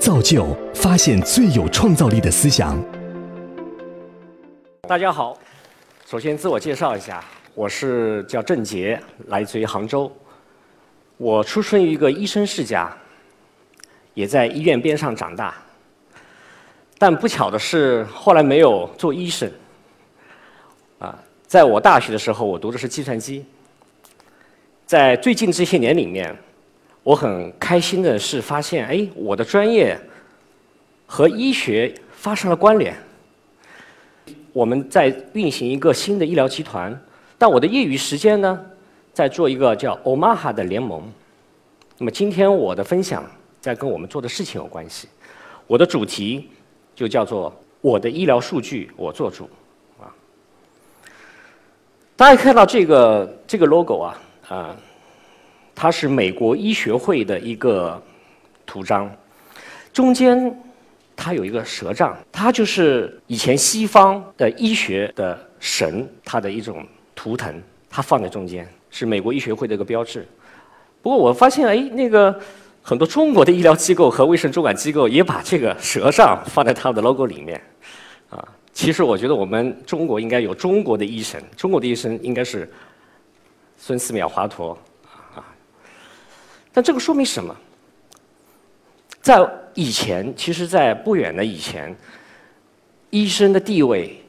[0.00, 2.82] 造就发现最有创造力的思想。
[4.88, 5.38] 大家好，
[6.06, 7.22] 首先自我介绍一下，
[7.54, 10.10] 我是叫郑杰，来自于杭州。
[11.18, 12.90] 我出生于一个医生世家，
[14.14, 15.54] 也在医院边上长大。
[16.96, 19.52] 但不巧的是，后来没有做医生。
[20.98, 23.44] 啊，在我大学的时候，我读的是计算机。
[24.86, 26.34] 在最近这些年里面，
[27.10, 29.98] 我很开心的是发现，哎，我的专业
[31.06, 32.96] 和医学发生了关联。
[34.52, 36.96] 我们在运行一个新的医疗集团，
[37.36, 38.64] 但我的业余时间呢，
[39.12, 41.02] 在做一个叫 Omaha 的联盟。
[41.98, 43.28] 那么今天我的分享
[43.60, 45.08] 在跟我们做的事情有关系。
[45.66, 46.48] 我的主题
[46.94, 47.52] 就叫做
[47.82, 49.50] “我的医疗数据我做主”。
[50.00, 50.14] 啊，
[52.14, 54.76] 大家看到这个这个 logo 啊，啊，
[55.82, 57.98] 它是美国医学会的一个
[58.66, 59.10] 图章，
[59.94, 60.54] 中间
[61.16, 70.28] 它有一个蛇杖，它就是以前西方的医学的神，它的一种图腾，它放在中间，是美国医学会的一个标志。
[71.00, 72.38] 不过我发现，哎，那个
[72.82, 77.58] 很多中国的医疗机构和卫生主管机构也把这个蛇杖放在他们的 logo 里面，
[78.28, 78.46] 啊。
[78.74, 82.70] 其实我觉得我们中国应该有中国的医生，中国的医生应该是
[83.78, 84.76] 孙思邈、华佗。
[86.72, 87.54] 但这个说明什么？
[89.20, 89.38] 在
[89.74, 91.94] 以前，其实，在不远的以前，
[93.10, 94.24] 医生的地位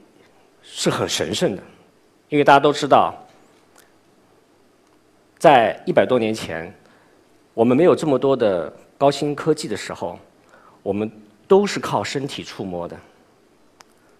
[0.61, 1.63] 是很神圣的，
[2.29, 3.15] 因为大家都知道，
[5.37, 6.73] 在一百多年前，
[7.53, 10.19] 我们没有这么多的高新科技的时候，
[10.83, 11.09] 我们
[11.47, 12.97] 都是靠身体触摸的。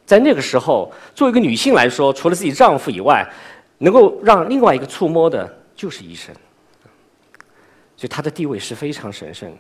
[0.06, 3.28] 在那个时候，作为一个女性来说，除了自己丈夫以外，
[3.78, 6.34] 能够让另外一个触摸的就是医生，
[8.02, 9.58] 所以她的地位是非常神圣的。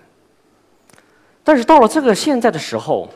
[1.44, 3.08] 但是到了这个现在的时候，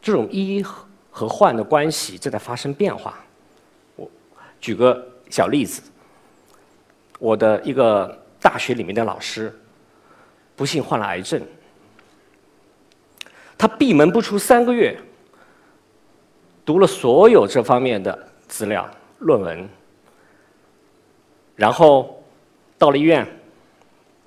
[0.00, 0.64] 这种医
[1.10, 3.22] 和患的关系正在发生变化。
[3.96, 4.10] 我
[4.58, 5.82] 举个小例子，
[7.18, 9.54] 我的一个大学里面的老师，
[10.56, 11.46] 不幸患了癌症，
[13.58, 14.98] 他闭门不出三个月。
[16.64, 18.88] 读了所有这方面的资料、
[19.18, 19.68] 论文，
[21.56, 22.19] 然后
[22.80, 23.28] 到了医院，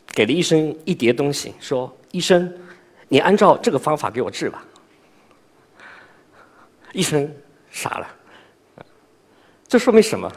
[0.09, 2.55] 给了医生一叠东西，说：“医生，
[3.07, 4.63] 你按照这个方法给我治吧。”
[6.93, 7.27] 医生
[7.71, 8.07] 傻了，
[9.67, 10.31] 这说明什么？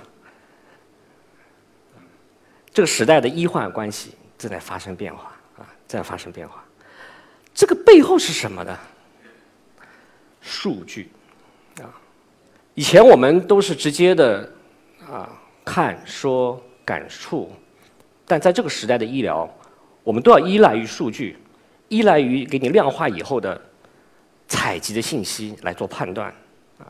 [2.73, 6.65] 这个时代的医患关系正在发生变化啊，正在发生变化。
[7.55, 8.79] 这个背后是什么呢？
[10.41, 11.11] 数据
[11.83, 11.93] 啊。
[12.73, 14.51] 以前我们都是直接的
[15.07, 15.29] 啊
[15.63, 17.53] 看说感触，
[18.27, 19.49] 但在这个时代的医疗，
[20.03, 21.37] 我们都要依赖于数据，
[21.89, 23.61] 依赖于给你量化以后的
[24.49, 26.29] 采集的信息来做判断
[26.79, 26.87] 啊。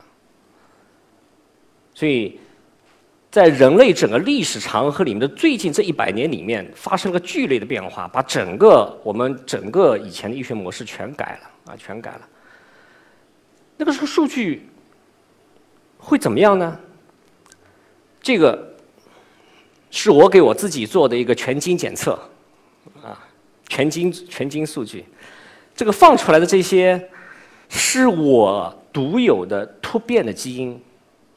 [1.95, 2.41] 所以
[3.31, 12.29] 在人类整个历史长河里面的最近这一百年里面，发生了个剧烈的变化，把整个我们整个以前的医学模式全改了啊，全改了。
[13.77, 14.69] 那个时候数据。
[15.99, 16.79] 会怎么样呢？
[18.21, 18.75] 这个
[19.91, 22.13] 是我给我自己做的一个全基因检测，
[23.03, 23.19] 啊，
[23.69, 25.05] 全基因全基因数据，
[25.75, 27.11] 这个放出来的这些
[27.69, 30.81] 是我独有的突变的基因，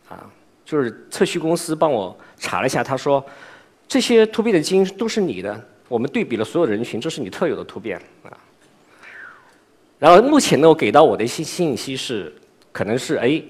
[0.08, 0.30] 啊，
[0.66, 3.24] 就是测序公司帮我查了一下，他说
[3.88, 8.38] 这些突变的基因都是你的，我们对比了所有人群，这是你特有的突变啊。
[9.98, 12.34] 然后目前呢，我给到我的一些信息是，
[12.72, 13.42] 可能是哎。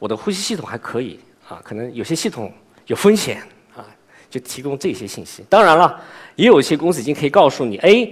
[0.00, 2.52] 我的呼吸系统还可以啊，可能有些系统
[2.86, 3.42] 有风险，
[4.30, 5.44] 就提供这些信息。
[5.48, 6.00] 当然了，
[6.36, 8.10] 也有一些公司已经可以告诉你，哎，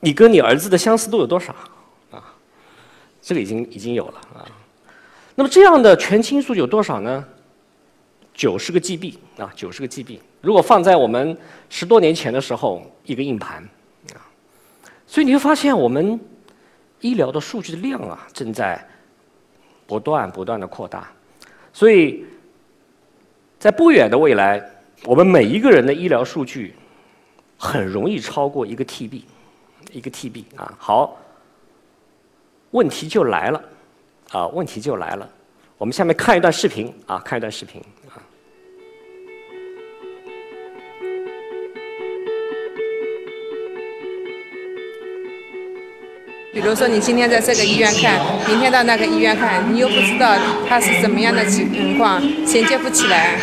[0.00, 1.54] 你跟你儿子的相似度有多少
[2.10, 2.34] 啊？
[3.20, 4.44] 这个已经已经有了啊。
[5.34, 7.24] 那么这样的全倾诉有多少呢？
[8.34, 10.18] 九十个 GB 啊，九十个 GB。
[10.40, 11.36] 如果放在我们
[11.68, 13.62] 十多年前的时候，一个硬盘
[14.14, 14.20] 啊。
[15.06, 16.18] 所以你会发现，我们
[17.00, 18.84] 医疗的数据的量啊，正在。
[19.88, 21.10] 不断不断的扩大，
[21.72, 22.22] 所以
[23.58, 24.62] 在不远的未来，
[25.04, 26.74] 我们每一个人的医疗数据
[27.56, 29.22] 很容易超过一个 TB，
[29.92, 30.74] 一个 TB 啊。
[30.78, 31.16] 好，
[32.72, 33.62] 问题就来了，
[34.30, 35.28] 啊，问题就来了。
[35.76, 37.80] 我们下面看一段视频啊，看一段视频。
[46.60, 50.34] 比如说你今天在这个医院看，明天到那个医院看，你又不知道
[50.68, 53.36] 他是怎么样的情况，衔接不起来。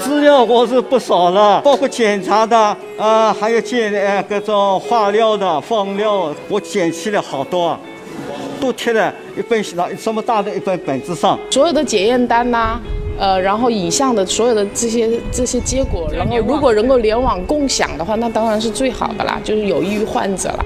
[0.00, 7.78] 资料我是不少了，包括检查的啊，还有检呃各种化疗的、放疗，我捡起了好多，
[8.60, 11.38] 都贴在一本上这么大的一本本子上。
[11.50, 12.80] 所有的检验单呐、
[13.16, 20.64] 呃，然后影像的所有的这些这些结果，然后如果能够联网共享的话，那当然是最好的啦，就是有益于患者了。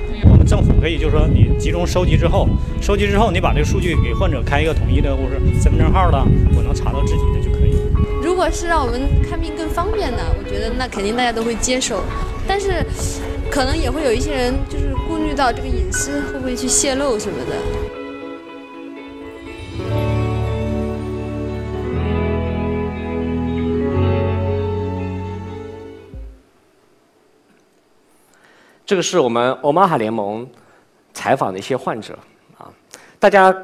[0.50, 2.48] 政府可以就是说，你集中收集之后，
[2.82, 6.18] 收集之后，你把这个数据给患者开一个统一的，或者身份证号的，
[6.56, 7.76] 我能查到自己的就可以。
[8.20, 12.02] 如果是让我们看病更方便的，我觉得那肯定大家都会接受。
[12.48, 12.84] 但是，
[13.48, 17.54] 可能也会有一些人就是顾虑到这个隐私会不会去泄露什么的。
[28.90, 30.44] 这个是我们欧玛哈联盟
[31.14, 32.18] 采访的一些患者
[32.58, 32.68] 啊，
[33.20, 33.54] 大家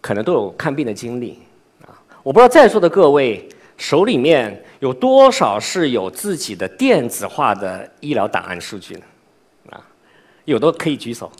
[0.00, 1.38] 可能都有看病的经历
[1.82, 1.94] 啊。
[2.24, 9.02] 我不知道在座的各位手里面有多少是有自己的电子化的医疗档案数据呢？
[9.70, 9.78] 啊，
[10.46, 11.30] 有的可以举手。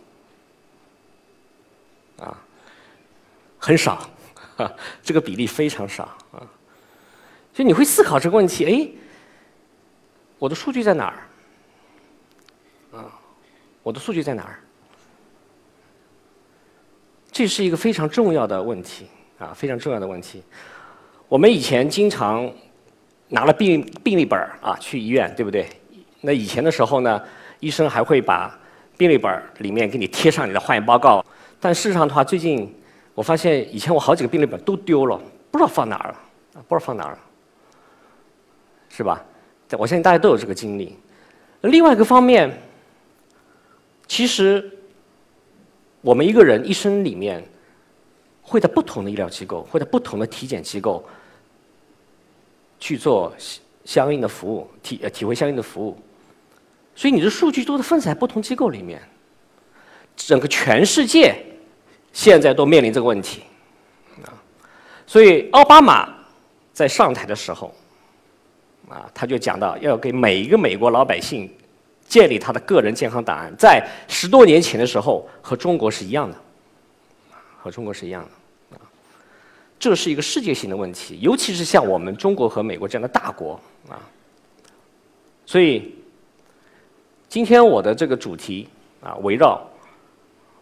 [2.20, 2.38] 啊，
[3.58, 4.08] 很少，
[5.02, 6.38] 这个比例非常少啊。
[7.52, 8.88] 所以你会思考这个问题：哎，
[10.38, 11.26] 我的数据在哪儿？
[13.84, 14.58] 我的数据在哪儿？
[17.30, 19.06] 这是一个非常重要的问题
[19.38, 20.42] 啊，非常重要的问题。
[21.28, 22.50] 我们以前经常
[23.28, 25.68] 拿了病病历本儿啊去医院，对不对？
[26.22, 27.22] 那以前的时候呢，
[27.60, 28.58] 医生还会把
[28.96, 31.22] 病历本儿里面给你贴上你的化验报告。
[31.60, 32.74] 但事实上的话，最近
[33.14, 35.20] 我发现以前我好几个病历本都丢了，
[35.50, 36.16] 不知道放哪儿了，
[36.66, 37.18] 不知道放哪儿了，
[38.88, 39.22] 是吧？
[39.72, 40.96] 我相信大家都有这个经历。
[41.60, 42.50] 另外一个方面。
[44.14, 44.70] 其实，
[46.00, 47.44] 我们一个人一生里面，
[48.42, 51.04] 会在不同的医疗机构，会在不同的体检机构
[52.78, 53.34] 去做
[53.84, 55.98] 相应的服务，体呃体会相应的服务。
[56.94, 59.02] 所以你的数据都是分散在不同机构里面。
[60.14, 61.34] 整个全世界
[62.12, 63.42] 现在都面临这个问题
[64.22, 64.30] 啊。
[65.08, 66.08] 所以奥巴马
[66.72, 67.74] 在上台的时候，
[68.88, 71.52] 啊，他就讲到要给每一个美国老百姓。
[72.14, 76.36] 建立他的个人健康档案，在十多年前的时候和中国是一样的，
[77.58, 78.24] 和中国是一样
[78.70, 78.78] 的，
[79.80, 83.98] 这是一个世界性的问题，尤其是像我们中国和美国这样的大国啊，
[85.44, 85.92] 所以
[87.28, 88.68] 今天我的这个主题
[89.02, 89.60] 啊，围绕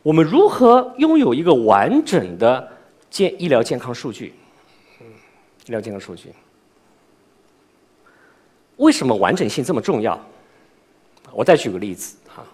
[0.02, 2.66] 我们如何拥有一个完整的
[3.10, 4.32] 健医疗健康数据，
[5.66, 6.32] 医疗健康数据，
[8.76, 10.19] 为什么完整性这么重要？
[11.34, 12.44] 我再举个例子啊，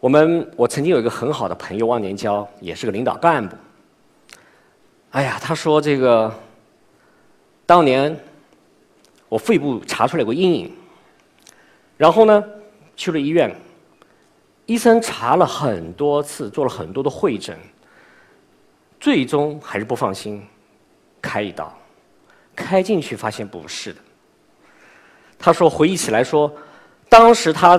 [0.00, 3.54] 我们我曾经有一个很好的朋友忘年交，也是个领导干部。
[5.10, 6.32] 哎呀，他说这个
[7.66, 8.18] 当年
[9.28, 10.72] 我肺部查出来过阴影，
[11.98, 12.42] 然后呢
[12.96, 13.54] 去了医院，
[14.64, 17.58] 医生查了很多次，做了很多的会诊，
[18.98, 20.42] 最终还是不放心，
[21.20, 21.76] 开一刀，
[22.56, 24.00] 开进去发现不是的。
[25.38, 26.50] 他说回忆起来说。
[27.10, 27.76] 当时他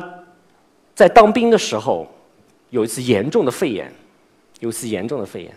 [0.94, 2.06] 在当兵的时候，
[2.70, 3.92] 有一次严重的肺炎，
[4.60, 5.56] 有一次严重的肺炎。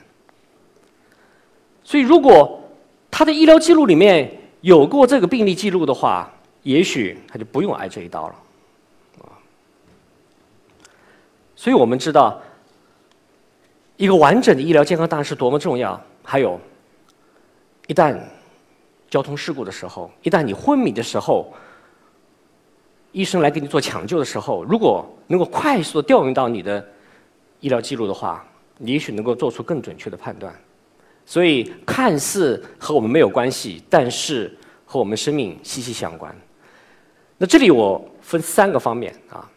[1.82, 2.62] 所以，如果
[3.11, 4.31] 他的医疗记录里面
[4.61, 6.32] 有过这个病例记录的话，
[6.62, 8.35] 也许他就不用挨这一刀了。
[9.23, 9.35] 啊，
[11.56, 12.41] 所以我们知道，
[13.96, 16.01] 一个完整的医疗健康档案是多么重要。
[16.22, 16.60] 还有，
[17.89, 18.17] 一旦
[19.10, 21.53] 交通事故的时候，一旦你昏迷的时候。
[23.15, 26.85] 医生来给你做抢救的时候，如果能够快速的调用到你的
[27.61, 28.44] 医疗记录的话，
[28.77, 30.53] 你也许能够做出更准确的判断。
[31.25, 34.53] 所以，看似和我们没有关系，但是
[34.85, 36.35] 和我们生命息息相关。
[37.39, 39.49] 那这里我分三个方面啊：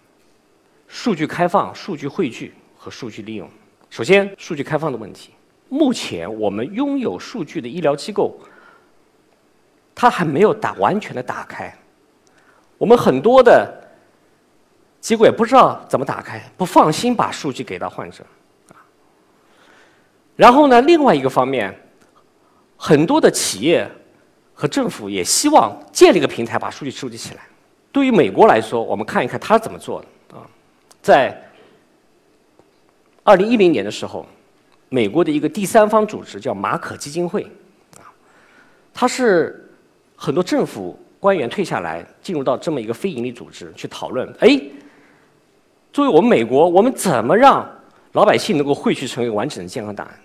[0.88, 3.50] 数据开放、数据汇聚和数据利用。
[3.90, 5.32] 首先，数据开放的问题。
[5.68, 8.40] 目前我们拥有数据的医疗机构，
[9.96, 11.76] 它还没有打完全的打开。
[12.78, 13.74] 我们很多的
[15.02, 18.24] 机构也不知道怎么打开，不放心把数据给到患者，
[18.70, 18.78] 啊。
[20.36, 21.76] 然后呢，另外一个方面，
[22.76, 23.90] 很多的企业
[24.54, 27.42] 和政府也希望建立一个平台，把数据收集起来。
[27.92, 30.46] 对于美国来说，我们看一看他怎么做的啊。
[31.02, 31.42] 在
[33.24, 34.26] 二零一零年的时候，
[34.90, 37.44] 美国的一个第三方组织叫马可基金会，
[37.98, 38.06] 啊，
[38.94, 39.68] 它是
[40.16, 41.00] 很多政府。
[41.20, 44.32] 官员退下来，进入到这么一个非营利组织去讨论。
[44.40, 44.60] 哎，
[45.92, 47.68] 作为我们美国，我们怎么让
[48.12, 50.20] 老百姓能够汇聚成为完整的健康档案。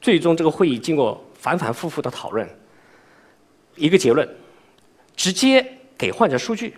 [0.00, 2.48] 最终，这个会议经过反反复复的讨论，
[3.74, 4.28] 一个结论：
[5.16, 6.76] 直接给患者数据。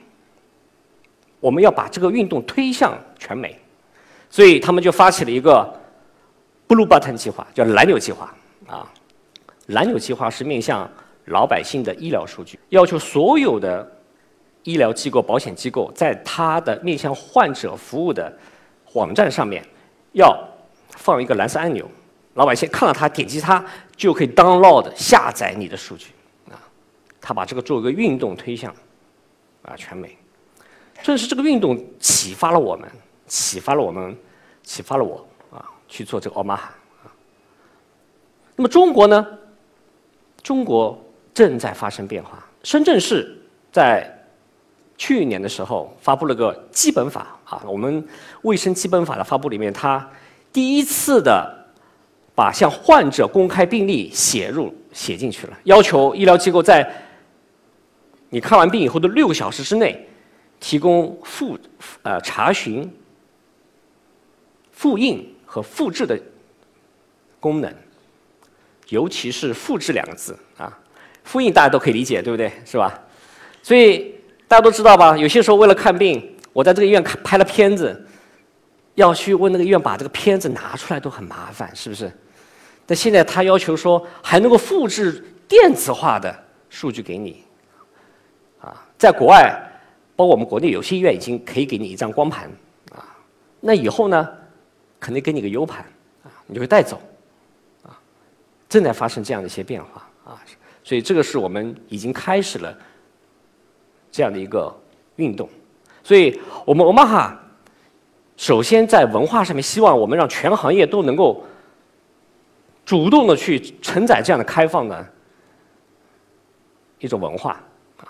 [1.40, 3.58] 我们要把这个运动推向全美，
[4.28, 5.68] 所以他们就发起了一个
[6.68, 8.34] “Blue Button” 计划，叫蓝纽计划
[8.66, 8.90] 啊。
[9.66, 10.90] 蓝纽计划是面向
[11.30, 13.90] 老百姓的医疗数据，要求所有的
[14.64, 18.32] 医疗机构、保险机构在它的面向患者服务的
[18.92, 19.64] 网站上面
[20.12, 20.36] 要
[20.90, 21.88] 放一个蓝色按钮。
[22.34, 23.64] 老百姓看到它，点击它
[23.96, 26.10] 就可以 download 下载你的数据
[26.50, 26.54] 啊。
[27.20, 28.74] 他把这个做一个运动推向
[29.62, 30.16] 啊全美。
[31.02, 32.88] 正是这个运动启发了我们，
[33.26, 34.16] 启发了我们，
[34.62, 37.06] 启发了我啊去做这个奥马哈啊。
[38.56, 39.26] 那么中国呢？
[40.42, 40.98] 中国
[41.40, 42.44] 正在发生变化。
[42.62, 43.34] 深圳市
[43.72, 44.06] 在
[44.98, 48.06] 去年的时候发布了个基本法啊，我们
[48.42, 50.06] 卫生基本法的发布里面，它
[50.52, 51.58] 第一次的。
[52.32, 56.90] 把向患者公开病例写入写进去了，要求医疗机构在
[58.30, 60.08] 你看完病以后的六个小时之内
[60.58, 61.58] 提供复
[62.02, 62.90] 呃查询、
[64.72, 66.18] 复印和复制的
[67.38, 67.70] 功能，
[68.88, 70.78] 尤其是复制两个字啊，
[71.24, 72.52] 复印大家都可以理解，对不对？
[72.64, 72.98] 是吧？
[73.62, 74.14] 所以
[74.48, 75.16] 大家都知道吧？
[75.16, 78.06] 有些时候为了看病，我在这个医院看拍了片子。
[78.96, 82.12] 要去问那个医院把这个片子拿出来都很麻烦，是不是？
[82.84, 86.36] 但现在他要求说还能够复制电子化的
[86.68, 87.42] 数据给你，
[88.60, 89.56] 啊，在国外，
[90.16, 92.50] 包括我们国内有些医院已经可以给你一张光盘，
[92.92, 93.06] 啊，
[93.60, 94.28] 那以后呢，
[94.98, 95.82] 肯定给你个 U 盘，
[96.24, 97.00] 啊，你就会带走，
[97.84, 97.96] 啊，
[98.68, 100.42] 正在发生这样的一些变化，啊，
[100.82, 102.76] 所以这个是我们已经开始了
[104.10, 104.74] 这样的一个
[105.16, 105.48] 运动，
[106.02, 107.36] 所以我们 Omaha。
[108.36, 111.44] 首先，在文化上面，希望我们让全行业都能够
[112.86, 115.06] 主动的去承载这样的开放的
[117.00, 117.60] 一种文化
[117.98, 118.08] 啊。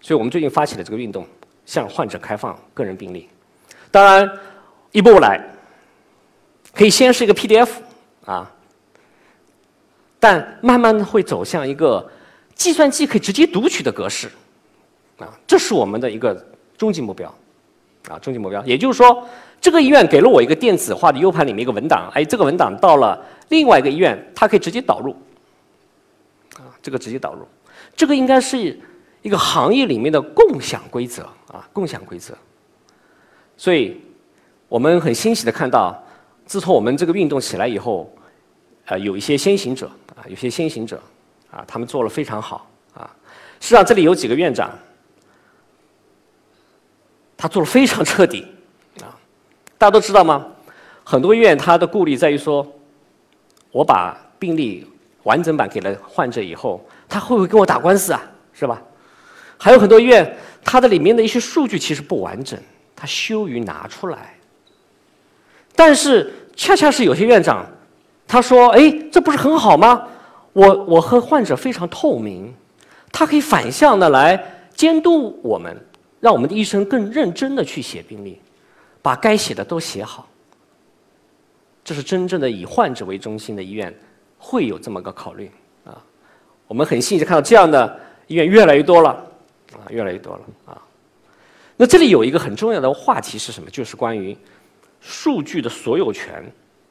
[0.00, 1.26] 所以我们最近发起了这个运动，
[1.66, 3.28] 向患者开放个人病例。
[3.90, 4.26] 当然，
[4.92, 5.38] 一步步来，
[6.72, 7.68] 可以先是一个 PDF
[8.24, 8.50] 啊，
[10.20, 12.08] 但慢慢的会走向一个
[12.54, 14.28] 计算机可以直接读取的格式
[15.18, 16.46] 啊，这是我们的一个
[16.78, 17.34] 终极目标
[18.08, 18.64] 啊，终极目标。
[18.64, 19.26] 也就是说。
[19.62, 25.14] 这个医院给了我一个电子化的 U 盘里面一个文档，哎，这个文档到了另外一个医院，它可以直接导入，
[26.56, 27.46] 啊，这个直接导入，
[27.94, 28.56] 这个应该是
[29.20, 32.32] 一个行业里面的共享规则啊，共享规则。
[33.58, 34.00] 所以，
[34.66, 36.02] 我们很欣喜的看到，
[36.46, 38.10] 自从我们这个运动起来以后，
[38.86, 39.90] 呃，有一些先行者
[40.28, 41.00] 有些先行者
[41.50, 43.10] 啊，他们做了非常好啊。
[43.60, 44.70] 实际上，这里有几个院长，
[47.36, 48.46] 他做的非常彻底。
[49.02, 49.16] 啊
[49.78, 50.46] 大家都知道吗？
[51.02, 52.66] 很多医院他的顾虑在于说，
[53.70, 54.86] 我把病历
[55.22, 58.22] 完整版给了患者以后，他会不会跟我打官司啊？
[58.52, 58.82] 是吧？
[59.56, 62.58] 还有很多医院，它的里面的一些数据其实不完整，
[62.94, 64.34] 他羞于拿出来。
[65.74, 67.66] 但是恰恰是有些院长，
[68.30, 70.06] 他说：“哎，这不是很好吗？
[70.52, 72.54] 我我和患者非常透明，
[73.10, 74.40] 他可以反向的来
[74.72, 75.76] 监督我们，
[76.20, 78.40] 让我们的医生更认真的去写病历。”
[79.02, 80.28] 把该写的都写好，
[81.82, 83.92] 这是真正的以患者为中心的医院
[84.38, 85.50] 会有这么个考虑
[85.84, 85.96] 啊。
[86.68, 89.10] 我们很幸运看到这样的医院越来越多了
[89.72, 90.82] 啊，越来越多了啊。
[91.78, 93.70] 那这里有一个很重要的话题是什么？
[93.70, 94.36] 就是关于
[95.00, 96.44] 数据的所有权、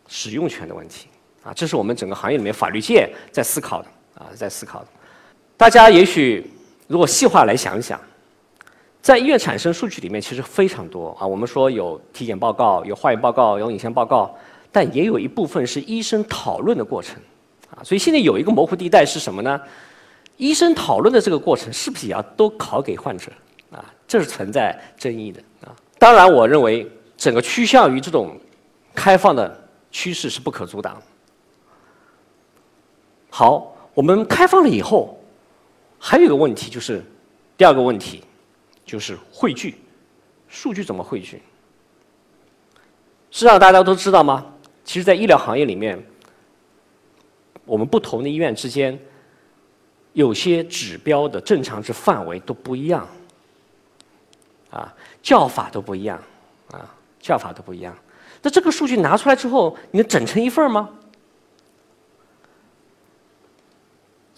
[0.07, 1.07] 使用权的问题
[1.43, 1.53] 啊。
[1.53, 4.87] 这是我们整个行业里面法律界在思考的啊，在思考的。
[5.57, 6.49] 大家也许
[6.87, 7.99] 如果细化来想一想。
[9.01, 14.35] 在医院产生数据里面其实非常多啊，我们说有体检报告、有化验报告、有影像报告，
[14.73, 17.15] 但也有一部分是医生讨论的过程，
[17.71, 19.59] 啊，所以现在有一个模糊地带是什么呢？
[20.35, 23.31] 医生讨论的这个过程是不是也要都考给患者？
[23.71, 25.71] 啊，这是存在争议的啊。
[25.97, 28.37] 当然，我认为整个趋向于这种
[28.93, 31.01] 开放的趋势是不可阻挡。
[33.29, 35.19] 好，我们开放了以后，
[35.97, 37.03] 还有一个问题就是
[37.57, 38.23] 第二个问题。
[38.85, 39.75] 就是汇聚，
[40.47, 41.39] 数据怎么汇聚？
[43.29, 44.43] 实际上大家都知道吗？
[44.83, 46.03] 其实，在医疗行业里面，
[47.65, 48.99] 我们不同的医院之间，
[50.13, 53.07] 有些指标的正常值范围都不一样，
[54.71, 56.19] 啊，叫法都不一样，
[56.71, 57.95] 啊，叫法都不一样。
[58.41, 60.89] 那这个数据拿出来之后，你能整成一份吗？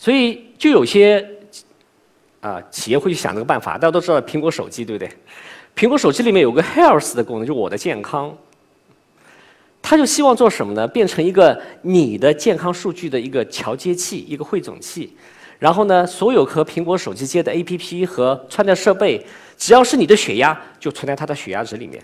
[0.01, 1.23] 所以，就有些。
[2.41, 3.73] 啊，企业会去想这个办法。
[3.73, 5.07] 大家都知道苹果手机，对不对？
[5.75, 8.35] 苹果手机里面有个 Health 的功能，就是我的健康。
[9.79, 10.87] 他就希望做什么呢？
[10.87, 15.15] 变成一个你的健康数据的一个桥接器，一个汇总器。
[15.59, 19.23] 然后呢，所有和苹果手机接的 APP 和穿戴设备，
[19.55, 22.03] 只要是你的血压，就存在它的血压值里面，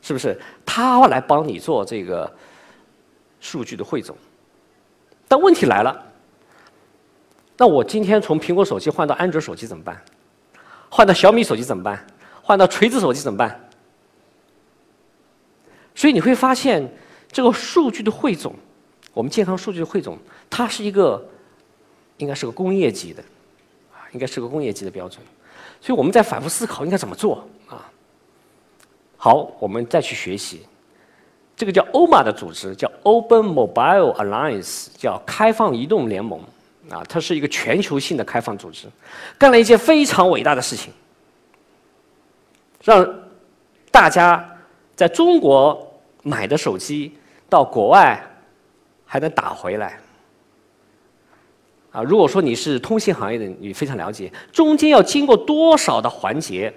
[0.00, 0.38] 是不是？
[0.64, 2.32] 它来帮你做这个
[3.40, 4.16] 数据的汇总。
[5.26, 6.09] 但问题来了，
[7.60, 10.02] 那我今天从苹果手机换到安卓手机怎么办？
[10.88, 12.02] 换到小米手机怎么办？
[12.42, 13.60] 换到锤子手机怎么办？
[15.94, 16.90] 所以你会发现，
[17.30, 18.54] 这个数据的汇总，
[19.12, 20.16] 我们健康数据的汇总，
[20.48, 21.22] 它是一个。
[22.16, 23.22] 应该是个工业级的，
[23.92, 25.24] 啊，应该是个工业级的标准，
[25.80, 27.90] 所以我们在反复思考应该怎么做啊。
[29.16, 30.66] 好，我们再去学习，
[31.56, 36.38] 这个叫 OMA 的组织叫 Open Mobile Alliance，叫开放移动联盟，
[36.88, 38.88] 啊，它是一个全球性的开放组织，
[39.38, 40.92] 干了一件非常伟大的事情，
[42.82, 43.06] 让
[43.90, 44.44] 大家
[44.96, 47.14] 在中国买的手机
[47.48, 48.20] 到国外
[49.04, 49.98] 还能打回来。
[51.92, 56.72] 啊，如果说你是通信行业的，你非常了解，中间要经过多少的环节，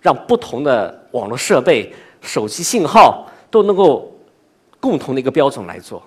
[0.00, 4.10] 让不同的网络设备、手机信号都能够
[4.80, 6.02] 共同的一个标准来做。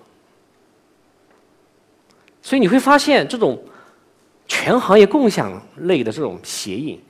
[2.50, 3.56] 所以你会发现，这种
[4.48, 7.00] 全行业共享类的这种协议，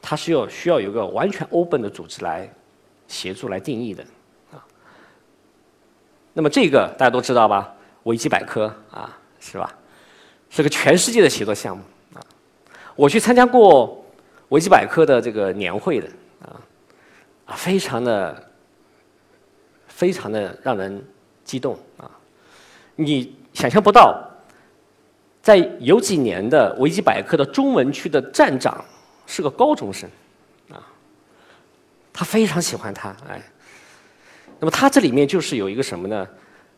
[0.00, 2.48] 它是要需要有个完全 open 的组织来
[3.08, 4.04] 协助来定义的
[4.52, 4.62] 啊。
[6.32, 7.74] 那么这个大家都知道吧？
[8.04, 9.74] 维基百科啊，是吧？
[10.50, 11.82] 是个全世界的协作项目
[12.14, 12.22] 啊！
[12.94, 14.04] 我去参加过
[14.50, 16.08] 维基百科的这个年会的
[16.42, 16.62] 啊
[17.46, 18.50] 啊，非常的
[19.88, 21.04] 非常的让人
[21.42, 22.08] 激动啊！
[22.94, 24.22] 你想象不到，
[25.46, 28.84] 在有几年的维基百科的中文区的站长
[29.28, 30.10] 是个高中生
[30.72, 30.82] 啊，
[32.12, 33.40] 他非常喜欢他哎。
[34.58, 36.26] 那么他这里面就是有一个什么呢？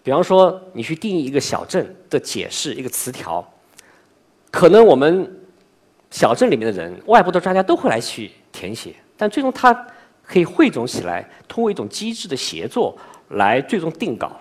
[0.03, 3.43] 比方说，你去定义一个小镇的解释一个词条。
[4.51, 5.35] 可能我们
[6.11, 9.73] 小镇里面的人，外部的专家都会来去填写，但最终他
[10.23, 12.95] 可以汇总起来，通过一种机制的协作
[13.31, 14.39] 来最终定稿。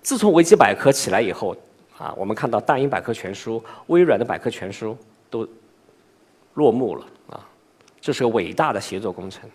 [0.00, 1.56] 自从维基百科起来以后，
[1.98, 4.96] 啊，我们看到大英百科全书、微软的百科全书
[5.30, 5.48] 都
[6.54, 7.40] 落幕了啊，
[8.00, 9.48] 这是个伟大的协作工程。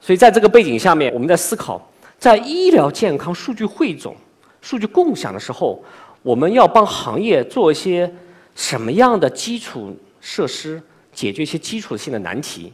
[0.00, 1.80] 所以在这个背景下面，我们在思考，
[2.18, 4.16] 在医疗健康数据汇总、
[4.60, 5.82] 数据共享的时候，
[6.22, 8.12] 我们要帮行业做一些。
[8.56, 10.80] 什么样的基础设施
[11.12, 12.72] 解决一些基础性的难题？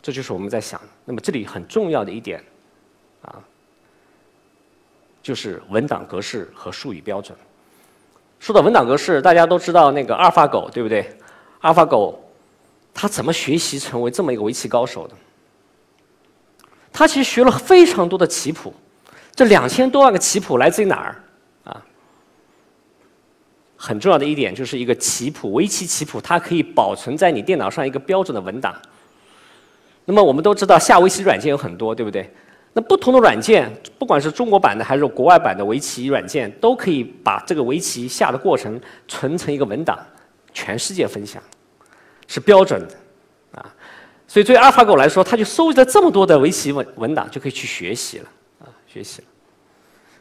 [0.00, 0.80] 这就是我们在想。
[1.04, 2.42] 那么这里很重要的一点，
[3.20, 3.38] 啊，
[5.22, 7.36] 就是文档格式和术语标准。
[8.38, 11.00] 说到文档格式，大家都知道那个阿尔法狗，对不对？
[11.60, 12.18] 阿尔法狗
[12.94, 15.14] 它怎么学习成为这么一个围棋高手的？
[16.92, 18.74] 它其实学了非常多的棋谱，
[19.34, 21.22] 这两千多万个棋谱来自于哪儿？
[21.64, 21.84] 啊
[23.76, 28.74] 很重要的一点就是一个棋谱，围棋棋谱，它可以保存在你电脑上一个标准的文档。
[30.04, 32.30] 那么我们都知道下围棋软件有很多，对不对？
[32.72, 39.98] 那不同的软件，不管是中国版的还是国外版的围棋软件，都可以把这个围棋下的过程存成一个文档，
[40.52, 41.42] 全世界分享，
[42.26, 43.74] 是标准的啊。
[44.28, 48.28] 所以对阿尔法狗来说，它就收集了这么多的围棋文文档，就可以去学习了
[48.60, 49.28] 啊，学习了。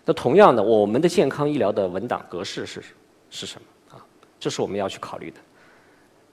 [0.05, 2.81] 那同样的，我们的健康医疗的文档格式是？
[3.31, 4.01] 是什么啊？
[4.39, 5.37] 这是我们要去考虑的。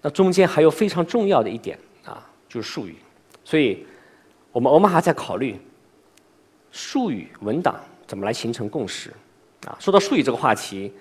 [0.01, 2.97] 那中间还有非常重要的一点啊，就是术语。
[3.45, 3.87] 所以，
[4.51, 5.61] 我们欧玛还在考虑
[6.77, 9.11] 术语文档怎么来形成共识
[9.67, 9.75] 啊。
[9.81, 10.93] 说到术语这个话题，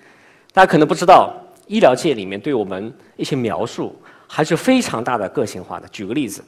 [0.54, 1.34] 大家可能不知道，
[1.66, 3.94] 医疗界里面对我们一些描述
[4.26, 5.86] 还是非常大的个性化的。
[5.88, 6.42] 举个例子，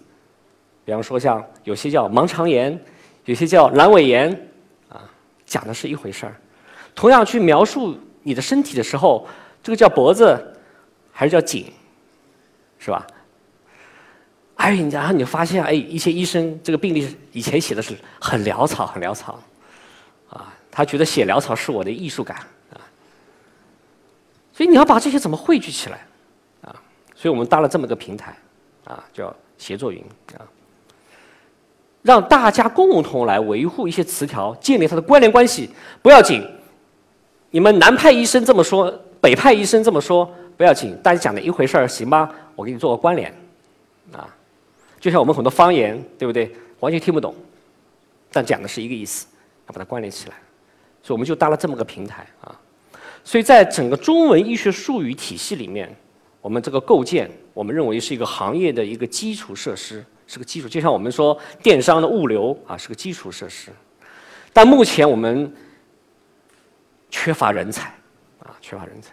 [0.86, 2.80] 比方说像有些叫盲肠炎，
[3.26, 4.30] 有些叫阑尾炎，
[4.88, 5.04] 啊，
[5.44, 6.34] 讲的是一回事儿。
[6.94, 7.98] 同样去描述。
[8.24, 9.26] 你的身体的时候，
[9.62, 10.36] 这个叫脖子
[11.10, 11.72] 还是叫颈，
[12.78, 13.06] 是吧？
[14.58, 19.40] 哎，然后你发现，哎，一些医生这个病历以前写的是很潦草，很潦草，
[20.28, 22.36] 啊，他觉得写潦草是我的艺术感
[22.72, 22.76] 啊。
[24.52, 26.04] 所以你要把这些怎么汇聚起来
[26.62, 26.74] 啊？
[27.14, 28.36] 所以我们搭了这么个平台
[28.84, 30.04] 啊，叫协作云
[30.36, 30.42] 啊，
[32.02, 35.70] 让大家共同来维护一些词条，建立它的关联关系，
[36.02, 36.44] 不要紧。
[37.50, 42.28] 你们南派医生这么说，北派医生这么说不要紧，大家讲的一回事儿，行吗？
[42.56, 43.32] 我给你做个关联，
[45.00, 46.50] 就像我们很多方言，对不对？
[46.80, 47.34] 完全听不懂，
[48.30, 49.26] 但讲的是一个意思，
[49.66, 50.36] 要把它关联起来，
[51.02, 52.54] 所以我们就搭了这么个平台啊。
[53.24, 55.94] 所以在整个中文医学术语体系里面，
[56.40, 63.70] 我们这个构建，我们认为是一个行业的一个基础设施，是个基础，就像我们说电商的物流啊，是个基础设施。
[64.52, 65.52] 但目前我们
[67.10, 67.88] 缺乏人才，
[68.38, 69.12] 啊，缺乏人才，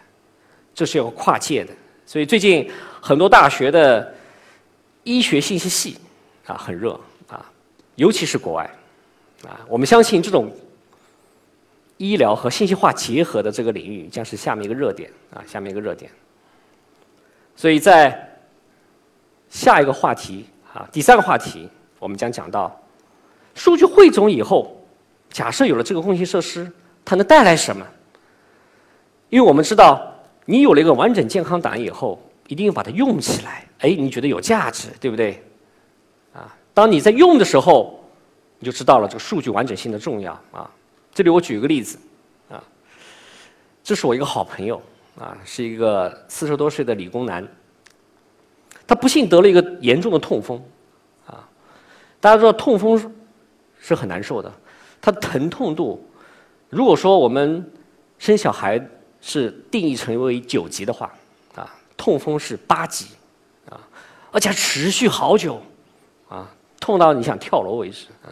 [0.72, 1.72] 这是要跨界的。
[2.06, 2.70] 所以最近
[3.00, 4.14] 很多大学的
[5.06, 5.96] 医学信息系
[6.46, 7.48] 啊很热啊，
[7.94, 8.68] 尤其是国外
[9.44, 10.50] 啊，我们相信这种
[11.96, 16.10] 医疗和信息化结合的这个领域将是下面一个热点啊，下面一个热点。
[17.54, 18.36] 所以在
[19.48, 21.68] 下一个话题啊，第三个话题，
[22.00, 22.76] 我们将讲到
[23.54, 24.76] 数据汇总以后，
[25.30, 26.68] 假设有了这个共性设施，
[27.04, 27.86] 它能带来什么？
[29.30, 30.12] 因为我们知道，
[30.46, 33.64] 你有了一个完整健康档案以后，一定要把它用起来。
[33.80, 35.42] 哎，你觉得有价值，对不对？
[36.32, 38.02] 啊，当你在用的时候，
[38.58, 40.70] 你就知道了这个数据完整性的重要啊。
[41.14, 41.98] 这里我举个例子
[42.50, 42.62] 啊，
[43.82, 44.80] 这是我一个好朋友
[45.18, 47.46] 啊，是一个四十多岁的理工男。
[48.86, 50.62] 他不幸得了一个严重的痛风，
[51.26, 51.48] 啊，
[52.20, 53.14] 大家知道痛风
[53.80, 54.52] 是很难受的，
[55.00, 56.08] 它的疼痛度，
[56.68, 57.68] 如果说我们
[58.18, 58.80] 生小孩
[59.20, 61.12] 是定义成为九级的话，
[61.56, 63.06] 啊，痛风是八级，
[64.30, 65.60] 而且持续好久，
[66.28, 66.48] 啊，
[66.80, 68.28] 痛到你想跳楼为止，啊，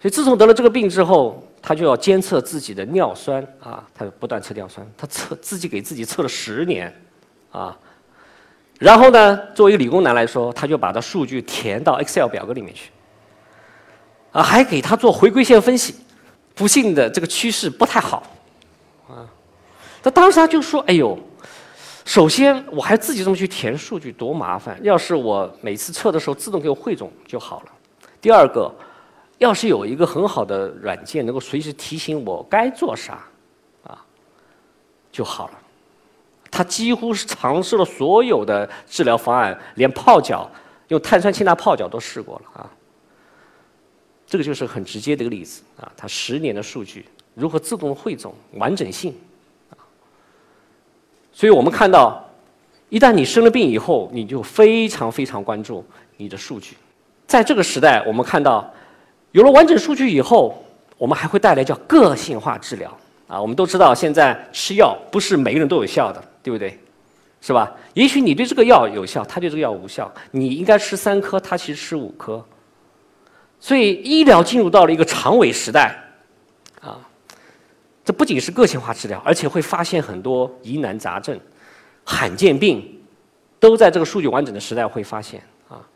[0.00, 6.94] 所以自从得了这个病之后，他就要监测自己的尿酸，啊，他就不断测尿酸，他测自己给自己测了十年，
[7.52, 7.76] 啊。
[8.78, 12.90] 然后呢，作为一个理工男来说，他就把这数据填到 Excel 表格里面去，
[14.32, 15.94] 啊，还给他做回归线分析。
[16.54, 18.22] 不幸的，这个趋势不太好，
[19.08, 19.28] 啊，
[20.02, 21.18] 他当时他就说：“哎呦，
[22.06, 27.72] 首先我还自己这么去填数据多麻烦，要是我每次测的时候自动给我汇总就好了。
[28.20, 28.72] 第二个，
[29.38, 33.18] 要是有一个很好的软件能够随时提醒我该做啥，
[33.82, 34.00] 啊，
[35.10, 35.54] 就好了。”
[36.48, 40.48] 他几乎是尝试了所有的治疗方案，连泡脚
[40.88, 42.70] 用碳酸氢钠泡脚都试过了啊。
[44.28, 45.90] 这个就是很直接的一个例子啊。
[45.96, 49.12] 他十年的数据如何自动汇总完整性？
[51.36, 52.26] 所以我们看到，
[52.88, 55.84] 一旦你生了病以后，你就非常非常关注
[56.16, 56.78] 你的数据。
[57.26, 58.72] 在这个时代，我们看到
[59.32, 60.64] 有了完整数据以后，
[60.96, 62.90] 我们还会带来叫个性化治疗
[63.28, 63.38] 啊。
[63.38, 66.24] 我们都知道，现在吃药不是每个人都有效的。
[66.42, 66.78] 对不对？
[67.40, 67.74] 是吧？
[67.92, 70.10] 也许你对这个药有效，他对这个药无效。
[70.30, 72.42] 你应该吃三颗，他其实吃五颗。
[73.58, 75.98] 所以医疗进入到了一个长尾时代，
[78.06, 81.38] 这不仅是个性化治疗，而且会发现很多疑难杂症、
[82.04, 82.98] 罕见病，
[83.60, 85.86] 都在这个数据完整的时代会发现啊。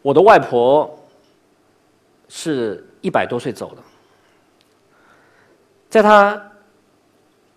[0.00, 0.98] 我的外婆
[2.28, 3.82] 是一百多岁走的，
[5.88, 6.50] 在她。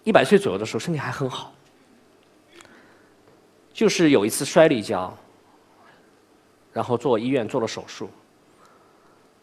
[0.03, 1.53] 一百岁左右的时候，身体还很好，
[3.73, 5.13] 就是有一次摔了一跤，
[6.71, 8.09] 然后做医院做了手术，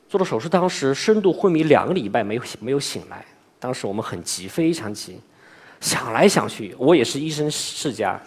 [0.09, 3.23] 做了手术，当时深度昏迷两个礼拜没有没有醒来，
[3.65, 5.19] 当时我们很急，非常急，
[5.81, 8.21] 想来想去，我也是医生世家，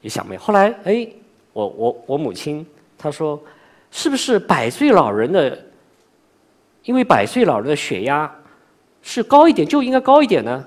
[0.00, 0.40] 也想没有。
[0.40, 1.08] 后来，哎，
[1.52, 2.64] 我我我母亲
[2.96, 3.42] 她说，
[3.90, 5.60] 是不是百岁老人的，
[6.84, 8.32] 因为百岁老人的血压
[9.02, 10.64] 是高一点，就应该高一点呢？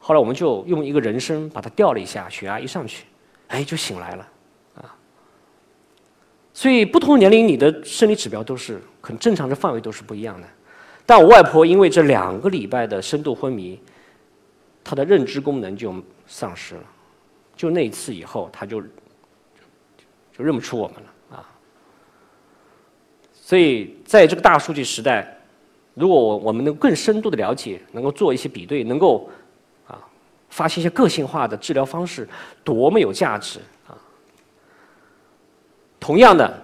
[0.00, 3.04] 后来我们就用一个人参把它吊了一下，血压一上去，
[3.46, 4.28] 哎，就醒来了，
[4.74, 4.96] 啊。
[6.52, 10.48] 所以不同年龄你的生理指标都是可能正常的范围都是不一样的。
[11.06, 13.80] 但我外婆因为这两个礼拜的深度昏迷，
[14.82, 15.94] 她的认知功能就
[16.26, 16.82] 丧失了，
[17.56, 21.50] 就那一次以后，她就就认不出我们了啊。
[23.32, 25.38] 所以在这个大数据时代，
[25.94, 29.30] 如果我我们能更深度的了解，能够做一些比对，能够
[29.86, 30.00] 啊。
[30.50, 32.28] 发现一些个性化的治疗方式，
[32.62, 33.98] 多么有价值啊！
[35.98, 36.62] 同样的，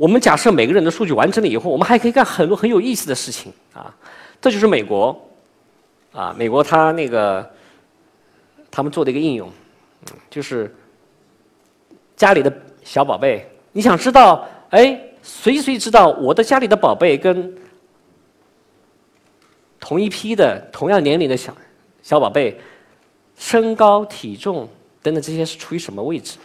[0.00, 3.94] 我们假设每个人的数据完成了以后，我们还可以干很多很有意思的事情啊！
[4.40, 5.14] 这就是美国
[6.10, 7.46] 啊，美国他那个
[8.70, 9.46] 他们做的一个应用，
[10.30, 10.74] 就是
[12.16, 12.50] 家里的
[12.82, 17.54] 小宝贝，你想知道，哎，谁谁知道我的家里的宝贝跟
[19.78, 21.54] 同一批的同样年龄的小。
[22.02, 22.58] 小宝贝，
[23.36, 24.66] 身高、体重
[25.02, 26.38] 等等这些是处于什么位置？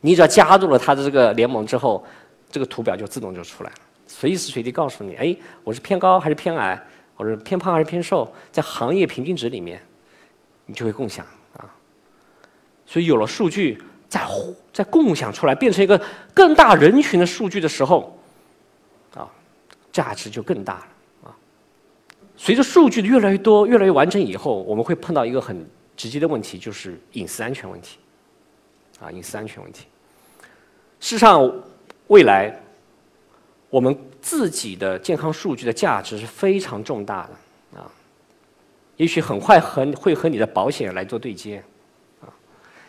[0.00, 2.04] 你只要加入了他的这个联盟之后，
[2.50, 6.82] 这个图表就自动就出来了，随时随地告诉你：哎，我是偏高还是偏矮，
[7.14, 9.80] 或者偏胖还是偏瘦，在行业平均值里面，
[10.66, 11.68] 你就会共享啊。
[12.86, 14.20] 所以有了数据，在
[14.72, 16.00] 在共享出来，变成一个
[16.32, 18.18] 更大人群的数据的时候，
[19.14, 19.28] 啊，
[19.92, 21.36] 价值就更大了啊。
[22.36, 27.98] 随着数据的越来越多、越来越完整以后，我们会碰到一个很直接的问题，就是隐私安全问题。
[29.00, 29.86] 啊，隐私安全问题。
[31.00, 31.50] 事实上，
[32.08, 32.54] 未来
[33.70, 37.90] 我们自己的健康数据的价值是非常重大的啊，
[38.96, 41.62] 也许很快和会和你的保险来做对接
[42.20, 42.28] 啊。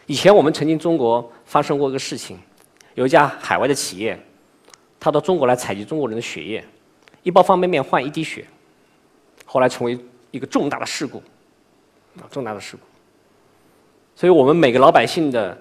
[0.05, 2.37] 以前我们曾经中国发生过一个事情，
[2.95, 4.19] 有一家海外的企业，
[4.99, 6.61] 他到中国来采集中国人的血液，
[7.23, 8.45] 一包方便面换一滴血，
[9.45, 9.97] 后来成为
[10.31, 11.23] 一个重大的事故
[12.17, 12.81] 啊，重大的事故。
[14.13, 15.57] 所以我们每个老百姓的。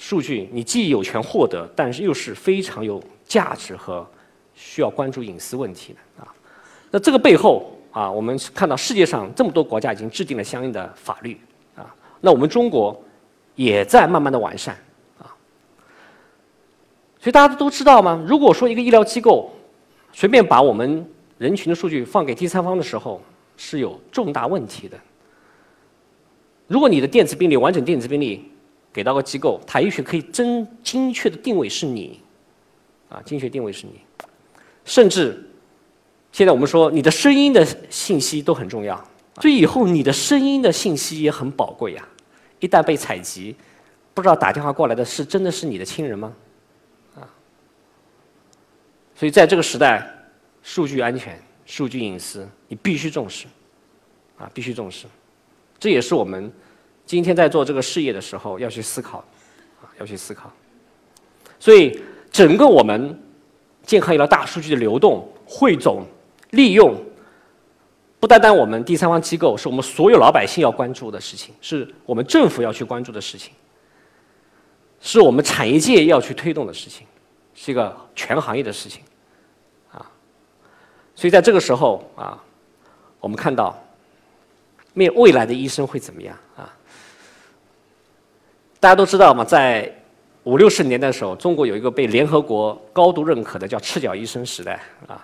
[0.00, 4.04] 数据你既有权获得，但是又是非常有价值和
[4.54, 6.34] 需要关注隐私问题的啊。
[6.90, 11.38] 那这个背后啊，我们看到世界上这么多国家已经制定了相应的法律
[11.76, 11.94] 啊。
[12.22, 12.98] 那我们中国
[13.54, 14.74] 也在慢慢的完善
[15.18, 15.28] 啊。
[17.20, 18.24] 所以大家都知道吗？
[18.26, 19.52] 如果说一个医疗机构
[20.14, 23.20] 随便把我们人群的数据放给第三方的时候，
[23.58, 24.98] 是有重大问题的。
[26.66, 28.49] 如果你的电子病历完整电子病历。
[28.92, 32.20] 给到个机构，它也许可以真精确的定位是你，
[33.08, 34.00] 啊，精确定位是你，
[34.84, 35.48] 甚至
[36.32, 39.02] 现在我们说你的声音的信息都很重要，
[39.40, 42.08] 所以以后你的声音的信息也很宝贵呀。
[42.58, 43.54] 一旦被采集，
[44.12, 46.34] 不知道打电话过来的是真的是你的亲人吗？
[47.14, 47.22] 啊，
[49.14, 50.04] 所以在这个时代，
[50.62, 53.46] 数据安全、数据隐私，你必须重视，
[54.36, 55.06] 啊，必须重视，
[55.78, 56.52] 这也是我们。
[57.10, 59.18] 今天在做这个事业的时候，要去思考，
[59.82, 60.48] 啊，要去思考。
[61.58, 63.20] 所以，整个我们
[63.82, 66.06] 健康医疗大数据的流动、汇总、
[66.50, 66.94] 利用，
[68.20, 73.52] 不单单我们第三方机构，是我们所有老百姓要关注的事情，是我们政府要去关注的事情，
[75.00, 77.04] 是我们产业界要去推动的事情，
[77.56, 79.02] 是一个全行业的事情，
[79.90, 80.08] 啊。
[81.16, 82.40] 所以在这个时候啊，
[83.18, 83.76] 我们看到，
[84.94, 86.72] 未未来的医生会怎么样啊？
[88.80, 89.94] 大家都知道嘛，在
[90.44, 95.22] 五六十年代的时候，中国有一个被联合国高度认可的叫“赤脚医生”时代啊。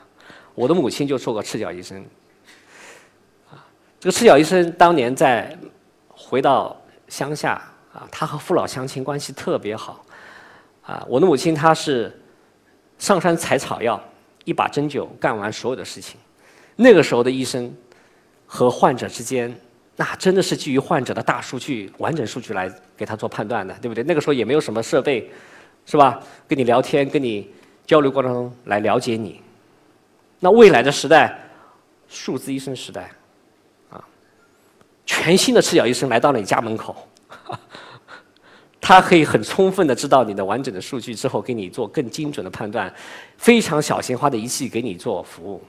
[0.55, 2.05] 我的母亲就做过赤脚医生。
[3.51, 3.65] 啊，
[3.99, 5.57] 这个赤脚医生当年在
[6.11, 6.77] 回到
[7.09, 7.53] 乡下
[7.95, 10.05] 啊，他和父老乡亲关系特别好。
[10.83, 12.15] 啊，我的母亲她是
[12.99, 13.99] 上山采草药，
[14.45, 16.21] 一把针灸干完所有的事情。
[16.77, 17.75] 那个时候的医生
[18.47, 19.59] 和患者之间。
[19.99, 24.05] 那真的是基于患者的大数据、完整数据来给他做判断的，对不对？
[24.05, 25.31] 那个时候也没有什么设备，
[25.87, 26.21] 是吧？
[26.47, 27.51] 跟你聊天、跟你
[27.87, 29.41] 交流过程中来了解你。
[30.39, 31.35] 那未来的时代，
[32.09, 33.11] 数字医生时代，
[33.89, 34.05] 啊，
[35.07, 37.09] 全新的赤脚医生来到了你家门口，
[38.79, 42.93] 他可以很充分的知道你的完整的数据之后，给你做更精准的判断，
[43.39, 45.63] 非常小型化的仪器给你做服务。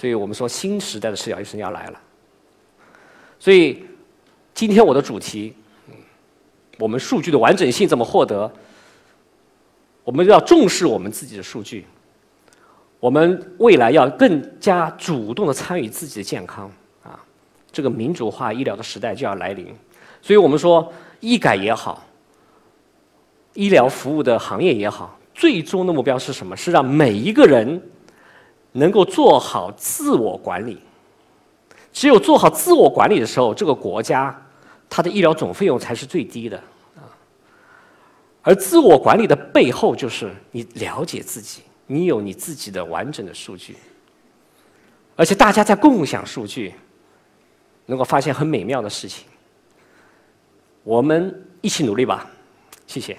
[0.00, 2.00] 所以我们说，新时代的视角医生要来了。
[3.38, 3.84] 所以
[4.54, 5.54] 今天我的主题，
[6.78, 8.50] 我们数据的完整性怎么获得？
[10.02, 11.84] 我们要重视我们自己的数据。
[12.98, 17.20] 我们未来要更加主动的参与自己的健康啊！
[17.70, 19.66] 这个民主化医疗的时代就要来临。
[20.22, 22.02] 所以我们说，医改也好，
[23.52, 26.56] 医疗服务的行业也好，最终的目标是什么？
[26.56, 27.82] 是让每一个人。
[28.72, 30.78] 能够做好自我管理，
[31.92, 34.40] 只有做好自我管理的时候，这个国家
[34.88, 36.56] 它的医疗总费用才是最低的
[36.96, 37.02] 啊。
[38.42, 43.76] 而自我管理的背后，就是你了解自己，你有你自己的完整的数据，
[45.16, 46.74] 而且大家在共享数据，
[47.86, 49.26] 能够发现很美妙的事情。
[50.84, 52.30] 我们一起努力吧，
[52.86, 53.18] 谢谢。